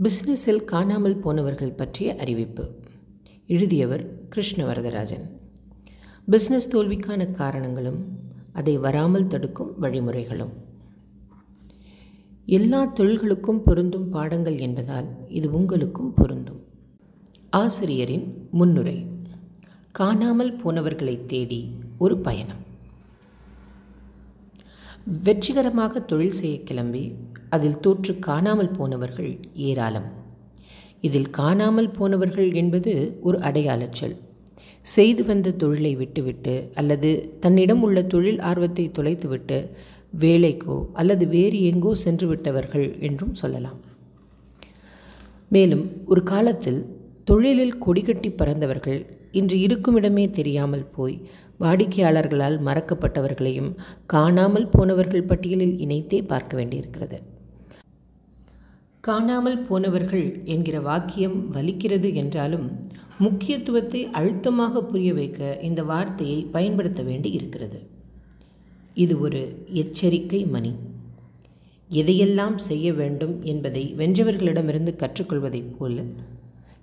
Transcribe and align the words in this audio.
பிஸ்னஸில் 0.00 0.64
காணாமல் 0.64 1.16
போனவர்கள் 1.16 1.72
பற்றிய 1.72 2.16
அறிவிப்பு. 2.18 2.70
எழுதியவர் 3.46 4.28
கிருஷ்ணவரதராஜன். 4.28 5.24
பிஸ்னஸ் 6.30 6.68
தோல்விக்கான 6.70 7.26
காரணங்களும் 7.30 8.18
அதை 8.52 8.78
வராமல் 8.78 9.26
தடுக்கும் 9.26 9.74
வழிமுறைகளும். 9.80 10.52
எல்லா 12.46 12.92
தொழில்களுக்கும் 12.94 13.62
பொருந்தும் 13.62 14.08
பாடங்கள் 14.08 14.58
என்பதால் 14.58 15.06
இது 15.28 15.50
உங்களுக்கும் 15.50 16.14
பொருந்தும். 16.14 16.60
ஆசிரியரின் 17.50 18.48
முன்னுரை 18.50 19.06
காணாமல் 19.92 20.56
போனவர்களை 20.56 21.26
தேடி 21.26 21.70
ஒரு 21.98 22.18
பயணம். 22.18 22.62
வெற்றிகரமாக 25.22 26.00
தொழில் 26.00 26.38
செய்ய 26.40 26.62
கிளம்பி 26.62 27.14
அதில் 27.54 27.80
தோற்று 27.80 28.12
காணாமல் 28.18 28.74
போனவர்கள் 28.78 29.32
ஏராளம். 29.68 30.08
இதில் 31.00 31.30
காணாமல் 31.30 31.94
போனவர்கள் 31.98 32.50
என்பது 32.52 32.92
ஒரு 33.20 33.38
அடையாளச் 33.38 33.98
சொல். 34.00 34.16
செய்து 34.86 35.22
வந்த 35.24 35.54
தொழிலை 35.62 35.92
விட்டுவிட்டு 35.96 36.54
அல்லது 36.74 37.10
தன்னிடம் 37.40 37.82
உள்ள 37.82 37.98
தொழில் 38.12 38.40
ஆர்வத்தை 38.40 38.84
தொலைத்துவிட்டு 38.98 39.58
வேலைக்கோ 40.20 40.76
அல்லது 40.92 41.24
வேறு 41.28 41.58
எங்கோ 41.62 41.92
சென்று 42.04 42.26
விட்டவர்கள் 42.26 42.86
என்றும் 43.08 43.34
சொல்லலாம். 43.34 43.80
மேலும் 45.48 45.84
ஒரு 46.06 46.22
காலத்தில் 46.22 46.80
தொழிலில் 47.24 47.76
கொடிகட்டி 47.86 48.30
பறந்தவர்கள் 48.36 49.00
இன்று 49.40 49.56
இருக்குமிடமே 49.66 50.24
தெரியாமல் 50.30 50.86
போய் 50.96 51.16
வாடிக்கையாளர்களால் 51.60 52.56
மறக்கப்பட்டவர்களையும் 52.66 53.70
காணாமல் 54.06 54.68
போனவர்கள் 54.68 55.28
பட்டியலில் 55.32 55.76
இணைத்தே 55.78 56.20
பார்க்க 56.22 56.56
வேண்டியிருக்கிறது. 56.56 57.18
காணாமல் 59.06 59.58
போனவர்கள் 59.58 60.40
என்கிற 60.44 60.80
வாக்கியம் 60.80 61.54
வலிக்கிறது 61.54 62.14
என்றாலும் 62.14 62.66
முக்கியத்துவத்தை 63.18 64.04
அழுத்தமாக 64.12 64.82
புரிய 64.82 65.14
வைக்க 65.14 65.58
இந்த 65.62 65.82
வார்த்தையை 65.82 66.42
பயன்படுத்த 66.42 67.02
வேண்டி 67.02 67.30
இருக்கிறது. 67.30 67.86
இது 68.94 69.20
ஒரு 69.20 69.66
எச்சரிக்கை 69.72 70.44
மணி. 70.44 70.72
எதையெல்லாம் 71.90 72.56
செய்ய 72.56 72.92
வேண்டும் 72.92 73.42
என்பதை 73.42 73.94
வென்றவர்களிடமிருந்து 73.98 74.96
கற்றுக்கொள்வதைப் 74.96 75.76
போல 75.78 76.02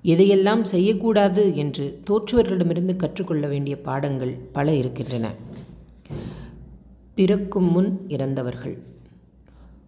எதையெல்லாம் 0.04 0.62
செய்யக்கூடாது 0.62 1.56
என்று 1.56 2.02
தோற்றுவர்களிடமிருந்து 2.08 2.96
கற்றுக்கொள்ள 2.96 3.48
வேண்டிய 3.48 3.82
பாடங்கள் 3.82 4.38
பல 4.52 4.74
இருக்கின்றன. 4.74 5.34
பிறக்கும் 7.14 7.72
முன் 7.72 8.06
இறந்தவர்கள். 8.08 8.78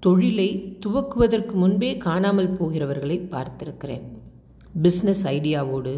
தொழிலை 0.06 0.48
துவக்குவதற்கு 0.84 1.54
முன்பே 1.64 1.90
காணாமல் 2.06 2.56
போகிறவர்களை 2.60 3.18
பார்த்திருக்கிறேன். 3.34 4.06
பிஸ்னஸ் 4.84 5.24
ஐடியாவோடு 5.36 5.94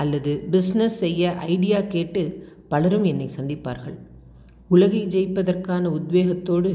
அல்லது 0.00 0.32
பிஸ்னஸ் 0.52 0.98
செய்ய 1.04 1.32
ஐடியா 1.54 1.80
கேட்டு 1.94 2.22
பலரும் 2.72 3.06
என்னை 3.10 3.28
சந்திப்பார்கள். 3.36 3.96
உலகை 4.68 5.02
ஜெயிப்பதற்கான 5.14 5.84
உத்வேகத்தோடு 5.98 6.72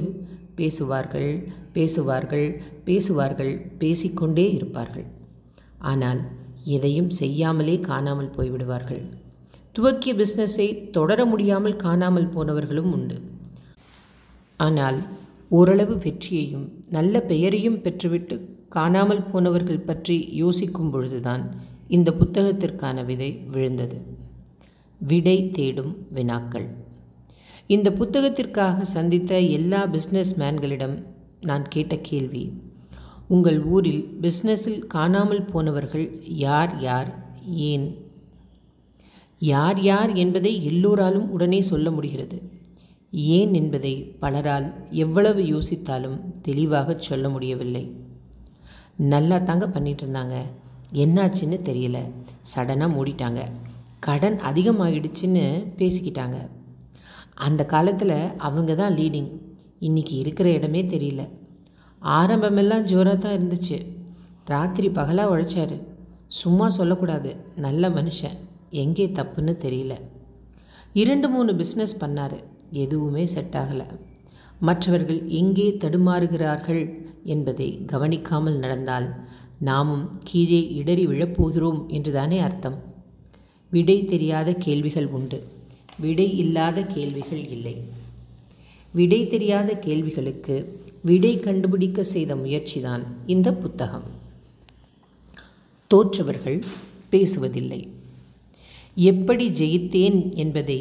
பேசுவார்கள் 0.60 1.32
பேசுவார்கள் 1.76 2.48
பேசுவார்கள் 2.88 3.54
பேசிக்கொண்டே 3.82 4.48
இருப்பார்கள். 4.58 5.08
ஆனால் 5.92 6.22
எதையும் 6.76 7.12
செய்யாமலே 7.22 7.76
காணாமல் 7.90 8.34
போய்விடுவார்கள். 8.36 9.04
துவக்கிய 9.76 10.12
பிஸ்னஸை 10.20 10.68
தொடர 10.98 11.20
முடியாமல் 11.32 11.82
காணாமல் 11.86 12.32
போனவர்களும் 12.36 12.92
உண்டு. 12.98 13.18
ஆனால் 14.66 15.00
ஓரளவு 15.58 15.96
வெற்றியையும் 15.98 16.66
நல்ல 16.90 17.22
பெயரையும் 17.22 17.82
பெற்றுவிட்டு 17.84 18.36
காணாமல் 18.70 19.28
போனவர்கள் 19.32 19.86
பற்றி 19.90 20.18
யோசிக்கும் 20.34 20.92
பொழுதுதான் 20.92 21.44
இந்த 21.88 22.10
புத்தகத்திற்கான 22.12 23.06
விதை 23.06 23.30
விழுந்தது. 23.52 23.98
விடை 25.00 25.38
தேடும் 25.52 25.94
வினாக்கள். 26.16 26.68
இந்த 27.68 27.90
புத்தகத்திற்காக 27.92 28.82
சந்தித்த 28.96 29.40
எல்லா 29.58 29.82
பிஸ்னஸ் 29.88 30.34
மேன்களிடம் 30.38 30.96
நான் 31.42 31.66
கேட்ட 31.68 31.94
கேள்வி 32.02 32.44
உங்கள் 33.28 33.60
ஊரில் 33.66 34.04
பிஸ்னஸில் 34.22 34.82
காணாமல் 34.88 35.46
போனவர்கள் 35.46 36.08
யார் 36.46 36.74
யார் 36.80 37.10
ஏன்? 37.70 37.88
யார் 39.42 39.80
யார் 39.82 40.12
என்பதை 40.14 40.52
எல்லோராலும் 40.66 41.30
உடனே 41.32 41.62
சொல்ல 41.62 41.88
முடிகிறது. 41.92 42.38
ஏன் 43.16 43.54
என்பதை 43.54 44.16
பலரால் 44.22 44.74
எவ்வளவு 44.90 45.42
யோசித்தாலும் 45.42 46.20
தெளிவாக 46.42 46.96
சொல்ல 47.00 47.30
முடியவில்லை. 47.30 47.96
நல்லா 48.96 49.38
தாங்க 49.38 49.68
பண்ணிட்டு 49.68 50.06
இருந்தாங்க 50.06 50.34
என்னாச்சுன்னு 50.94 51.60
தெரியல. 51.64 51.98
சடனாக 52.56 52.94
மூடிட்டாங்க. 52.96 53.40
கடன் 54.00 54.40
அதிகமாகிடுச்சின்னு 54.40 55.74
பேசிக்கிட்டாங்க. 55.78 56.36
அந்த 57.34 57.66
காலத்தில் 57.66 58.38
அவங்க 58.38 58.76
தான் 58.76 58.94
லீடிங் 58.94 59.32
இன்றைக்கி 59.82 60.12
இருக்கிற 60.12 60.52
இடமே 60.52 60.84
தெரியல. 60.84 61.28
ஆரம்பமெல்லாம் 62.02 62.82
ஜோராக 62.82 63.18
தான் 63.18 63.38
இருந்துச்சு. 63.38 63.86
ராத்திரி 64.46 64.90
பகலாக 64.90 65.38
உழைச்சாரு. 65.38 65.82
சும்மா 66.28 66.70
சொல்லக்கூடாது. 66.70 67.36
நல்ல 67.56 67.90
மனுஷன். 67.90 68.38
எங்கே 68.70 69.08
தப்புன்னு 69.08 69.56
தெரியல. 69.62 69.96
இரண்டு 70.94 71.30
மூணு 71.30 71.54
பிஸ்னஸ் 71.54 71.96
பண்ணார். 72.00 72.44
எதுவுமே 72.74 73.26
செட் 73.26 73.54
ஆகலை. 73.54 73.88
மற்றவர்கள் 74.60 75.28
எங்கே 75.28 75.78
தடுமாறுகிறார்கள் 75.80 76.94
என்பதை 77.24 77.86
கவனிக்காமல் 77.86 78.58
நடந்தால் 78.58 79.14
நாமும் 79.60 80.20
கீழே 80.24 80.72
இடறி 80.74 81.08
விழப்போகிறோம் 81.08 81.88
என்றுதானே 81.88 82.40
அர்த்தம். 82.40 82.78
விடை 83.70 84.06
தெரியாத 84.06 84.54
கேள்விகள் 84.54 85.08
உண்டு. 85.08 85.44
விடை 86.00 86.38
இல்லாத 86.38 86.86
கேள்விகள் 86.86 87.48
இல்லை. 87.48 87.76
விடை 88.94 89.28
தெரியாத 89.28 89.76
கேள்விகளுக்கு 89.76 90.82
விடை 91.02 91.40
கண்டுபிடிக்க 91.40 92.04
செய்த 92.04 92.36
முயற்சிதான் 92.36 93.04
இந்த 93.26 93.54
புத்தகம். 93.54 94.04
தோற்றவர்கள் 95.88 96.64
பேசுவதில்லை. 97.10 97.93
எப்படி 98.96 99.46
ஜெயித்தேன் 99.50 100.34
என்பதை 100.34 100.80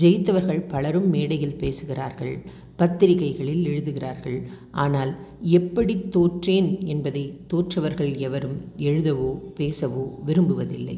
ஜெயித்தவர்கள் 0.00 0.60
பலரும் 0.68 1.08
மேடையில் 1.08 1.56
பேசுகிறார்கள் 1.56 2.34
பத்திரிகைகளில் 2.76 3.64
எழுதுகிறார்கள். 3.64 4.38
ஆனால் 4.70 5.10
எப்படி 5.40 5.94
தோற்றேன் 6.10 6.86
என்பதை 6.86 7.24
தோற்றவர்கள் 7.46 8.12
எவரும் 8.16 8.56
எழுதவோ 8.76 9.30
பேசவோ 9.58 10.04
விரும்புவதில்லை. 10.26 10.96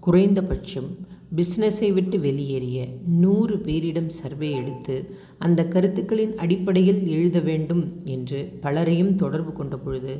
குறைந்தபட்சம் 0.00 0.88
பிஸ்னஸை 1.36 1.92
விட்டு 1.92 2.20
வெளியேறிய 2.20 2.86
நூறு 3.22 3.54
பேரிடம் 3.56 4.10
சர்வே 4.18 4.50
எடுத்து 4.50 4.96
அந்த 5.38 5.60
கருத்துக்களின் 5.64 6.36
அடிப்படையில் 6.36 7.06
எழுத 7.06 7.40
வேண்டும் 7.40 7.84
என்று 8.04 8.58
பலரையும் 8.60 9.14
தொடர்பு 9.14 9.52
கொண்ட 9.52 9.76
பொழுது 9.76 10.14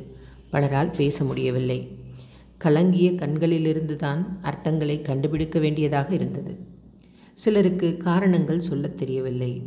பலரால் 0.51 0.91
பேச 0.97 1.23
முடியவில்லை. 1.23 1.79
கலங்கிய 2.57 3.15
கண்களிலிருந்து 3.15 3.95
தான் 3.95 4.39
அர்த்தங்களை 4.41 5.01
கண்டுபிடிக்க 5.01 5.59
வேண்டியதாக 5.59 6.13
இருந்தது. 6.13 6.57
சிலருக்கு 7.33 7.97
காரணங்கள் 7.97 8.59
சொல்லத் 8.59 8.97
தெரியவில்லை. 8.97 9.61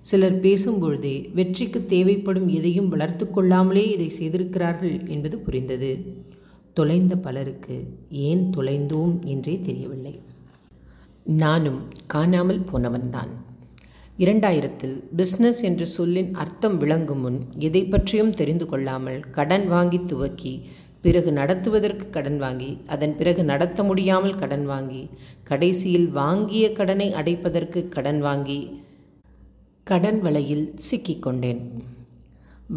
சிலர் 0.00 0.40
பேசும்பொழுதே 0.40 1.34
வெற்றிக்கு 1.34 1.86
தேவைப்படும் 1.86 2.48
எதையும் 2.48 2.88
வளர்த்து 2.88 3.30
கொள்ளாமலே 3.30 3.88
இதை 3.88 4.08
செய்திருக்கிறார்கள் 4.08 5.06
என்பது 5.06 5.38
புரிந்தது. 5.38 6.22
தொலைந்த 6.72 7.16
பலருக்கு 7.16 7.86
ஏன் 8.10 8.50
தொலைந்தோம் 8.56 9.24
என்றே 9.24 9.60
தெரியவில்லை. 9.60 10.20
நானும் 11.22 11.82
காணாமல் 12.06 12.64
போனவன்தான். 12.72 13.28
இரண்டாயிரத்தில் 14.18 15.02
பிஸ்னஸ் 15.16 15.62
என்ற 15.62 15.84
சொல்லின் 15.84 16.34
அர்த்தம் 16.34 16.78
விளங்கும் 16.78 17.20
முன் 17.20 17.40
எதை 17.58 17.84
பற்றியும் 17.84 18.34
தெரிந்து 18.34 18.66
கொள்ளாமல் 18.66 19.30
கடன் 19.30 19.68
வாங்கி 19.68 20.00
துவக்கி 20.06 20.66
பிறகு 21.06 21.30
நடத்துவதற்கு 21.32 22.06
கடன் 22.10 22.38
வாங்கி 22.38 22.70
அதன் 22.86 23.14
பிறகு 23.16 23.42
நடத்த 23.44 23.80
முடியாமல் 23.82 24.40
கடன் 24.42 24.66
வாங்கி 24.66 25.02
கடைசியில் 25.50 26.08
வாங்கிய 26.20 26.64
கடனை 26.78 27.08
அடைப்பதற்கு 27.12 27.82
கடன் 27.88 28.20
வாங்கி 28.20 28.60
கடன் 29.86 30.20
வலையில் 30.20 30.66
சிக்கிக்கொண்டேன் 30.88 31.60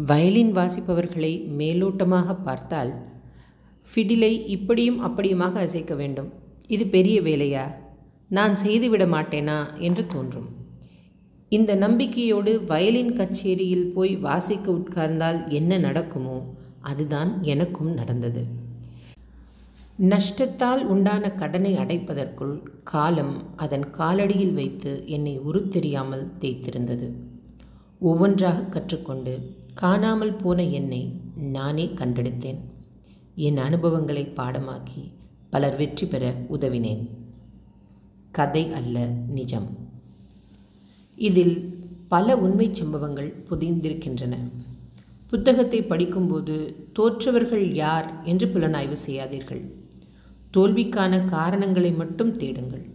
வயலின் 0.08 0.52
வாசிப்பவர்களை 0.56 1.32
மேலோட்டமாக 1.58 2.36
பார்த்தால் 2.44 2.92
ஃபிடிலை 3.86 4.32
இப்படியும் 4.46 4.98
அப்படியுமாக 5.06 5.54
அசைக்க 5.64 5.94
வேண்டும். 5.94 6.28
இது 6.66 6.84
பெரிய 6.86 7.16
வேலையா? 7.20 7.64
நான் 8.30 8.54
செய்துவிட 8.56 9.04
மாட்டேனா? 9.06 9.58
என்று 9.78 10.02
தோன்றும். 10.06 10.48
இந்த 11.52 11.74
நம்பிக்கையோடு 11.74 12.52
வயலின் 12.68 13.12
கச்சேரியில் 13.16 13.88
போய் 13.94 14.12
வாசிக்க 14.26 14.66
உட்கார்ந்தால் 14.72 15.40
என்ன 15.48 15.78
நடக்குமோ? 15.78 16.38
அதுதான் 16.80 17.42
எனக்கும் 17.42 17.94
நடந்தது. 17.94 18.44
நஷ்டத்தால் 20.00 20.82
உண்டான 20.84 21.30
கடனை 21.30 21.76
அடைப்பதற்குள் 21.76 22.62
காலம் 22.82 23.56
அதன் 23.56 23.86
காலடியில் 23.98 24.54
வைத்து 24.54 25.02
என்னை 25.06 25.40
உருத்தெரியாமல் 25.40 26.30
தேய்த்திருந்தது. 26.40 27.12
ஒவ்வொன்றாக 28.00 28.62
கற்றுக்கொண்டு 28.62 29.56
காணாமல் 29.74 30.34
போன 30.34 30.64
என்னை 30.64 31.20
நானே 31.34 31.86
கண்டெடுத்தேன். 31.86 32.58
என் 33.34 33.56
அனுபவங்களை 33.56 34.32
பாடமாக்கி 34.36 35.10
பலர் 35.50 35.76
வெற்றி 35.76 36.06
பெற 36.06 36.34
உதவினேன். 36.52 37.08
கதை 38.30 38.72
அல்ல 38.72 39.06
நிஜம். 39.28 39.68
இதில் 41.16 41.78
பல 42.08 42.36
உண்மைச் 42.36 42.74
சம்பவங்கள் 42.74 43.44
புதிந்திருக்கின்றன. 43.50 44.36
புத்தகத்தை 45.30 45.82
படிக்கும்போது 45.82 46.54
தோற்றவர்கள் 46.92 47.72
யார் 47.74 48.24
என்று 48.24 48.46
புலனாய்வு 48.46 48.96
செய்யாதீர்கள். 49.06 49.60
தோல்விக்கான 50.50 51.24
காரணங்களை 51.24 51.92
மட்டும் 51.92 52.32
தேடுங்கள். 52.36 52.86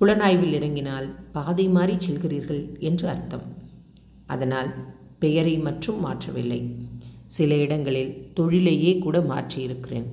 புலனாய்வில் 0.00 0.52
இறங்கினால் 0.52 1.08
பாதை 1.32 1.68
மாறி 1.68 1.94
செல்கிறீர்கள் 1.94 2.62
என்று 2.78 3.08
அர்த்தம். 3.08 3.42
அதனால் 4.26 4.70
பெயரை 5.18 5.58
மட்டும் 5.58 5.98
மாற்றவில்லை. 6.06 6.60
சில 7.26 7.56
இடங்களில் 7.56 8.32
தொழிலையே 8.34 8.98
கூட 8.98 9.18
மாற்றியிருக்கிறேன். 9.18 10.08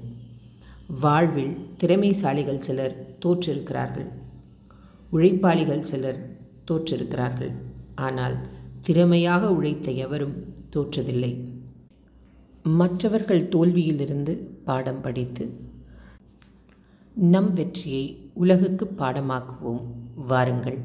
வாழ்வில் 1.00 1.54
திறமைசாலிகள் 1.80 2.64
சிலர் 2.68 2.96
தோற்றிருக்கிறார்கள். 3.26 4.10
உழைப்பாளிகள் 5.12 5.88
சிலர் 5.92 6.20
தோற்றிருக்கிறார்கள். 6.72 7.54
ஆனால் 7.96 8.36
திறமையாக 8.82 9.52
உழைத்த 9.52 9.92
எவரும் 9.92 10.36
தோற்றதில்லை. 10.76 11.34
மற்றவர்கள் 12.64 13.48
தோல்வியிலிருந்து 13.48 14.38
பாடம் 14.64 15.02
படித்து 15.02 15.60
நம் 17.14 17.54
வெற்றியை 17.54 18.32
உலகுக்கு 18.34 18.86
பாடமாக்குவோம் 18.98 19.84
வாருங்கள். 20.16 20.80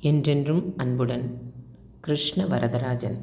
என்றென்றும் 0.00 0.74
அன்புடன் 0.76 1.52
கிருஷ்ண 2.00 2.44
வரதராஜன். 2.44 3.18